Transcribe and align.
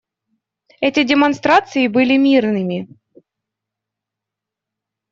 Эти 0.79 1.03
демонстрации 1.03 1.85
были 1.85 2.17
мирными. 2.17 2.87